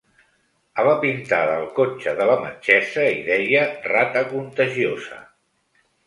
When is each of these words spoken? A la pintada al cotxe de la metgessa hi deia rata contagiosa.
A 0.83 0.83
la 0.85 0.93
pintada 1.01 1.57
al 1.57 1.65
cotxe 1.79 2.13
de 2.19 2.25
la 2.29 2.37
metgessa 2.45 3.05
hi 3.09 3.19
deia 3.27 3.61
rata 3.91 4.23
contagiosa. 4.31 5.21